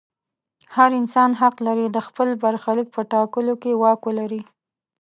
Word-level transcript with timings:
هر 0.75 0.89
انسان 1.01 1.31
حق 1.41 1.55
لري 1.67 1.85
د 1.91 1.97
خپل 2.07 2.29
برخلیک 2.43 2.87
په 2.95 3.01
ټاکلو 3.11 3.53
کې 3.61 3.79
واک 3.81 3.99
ولري. 4.07 4.41